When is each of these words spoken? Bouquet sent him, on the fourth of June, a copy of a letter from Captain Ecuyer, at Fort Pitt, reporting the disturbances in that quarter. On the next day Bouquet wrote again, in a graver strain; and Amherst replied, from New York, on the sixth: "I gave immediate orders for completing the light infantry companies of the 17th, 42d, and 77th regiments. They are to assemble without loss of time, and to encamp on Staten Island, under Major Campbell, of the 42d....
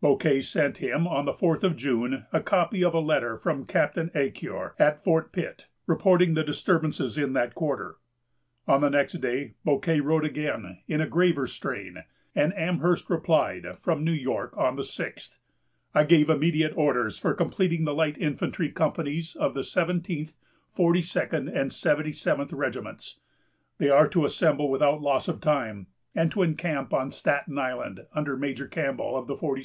Bouquet 0.00 0.40
sent 0.40 0.78
him, 0.78 1.06
on 1.06 1.26
the 1.26 1.32
fourth 1.34 1.62
of 1.62 1.76
June, 1.76 2.24
a 2.32 2.40
copy 2.40 2.82
of 2.82 2.94
a 2.94 3.00
letter 3.00 3.36
from 3.36 3.66
Captain 3.66 4.08
Ecuyer, 4.14 4.72
at 4.78 5.04
Fort 5.04 5.30
Pitt, 5.30 5.66
reporting 5.86 6.32
the 6.32 6.42
disturbances 6.42 7.18
in 7.18 7.34
that 7.34 7.54
quarter. 7.54 7.96
On 8.66 8.80
the 8.80 8.88
next 8.88 9.20
day 9.20 9.56
Bouquet 9.62 10.00
wrote 10.00 10.24
again, 10.24 10.78
in 10.88 11.02
a 11.02 11.06
graver 11.06 11.46
strain; 11.46 12.02
and 12.34 12.54
Amherst 12.54 13.10
replied, 13.10 13.66
from 13.82 14.04
New 14.04 14.12
York, 14.14 14.56
on 14.56 14.76
the 14.76 14.84
sixth: 14.84 15.38
"I 15.94 16.04
gave 16.04 16.30
immediate 16.30 16.72
orders 16.78 17.18
for 17.18 17.34
completing 17.34 17.84
the 17.84 17.92
light 17.92 18.16
infantry 18.16 18.72
companies 18.72 19.36
of 19.36 19.52
the 19.52 19.60
17th, 19.60 20.34
42d, 20.74 21.34
and 21.54 21.70
77th 21.70 22.54
regiments. 22.54 23.20
They 23.76 23.90
are 23.90 24.08
to 24.08 24.24
assemble 24.24 24.70
without 24.70 25.02
loss 25.02 25.28
of 25.28 25.42
time, 25.42 25.88
and 26.14 26.32
to 26.32 26.40
encamp 26.40 26.94
on 26.94 27.10
Staten 27.10 27.58
Island, 27.58 28.06
under 28.14 28.34
Major 28.38 28.66
Campbell, 28.66 29.14
of 29.14 29.26
the 29.26 29.36
42d.... 29.36 29.62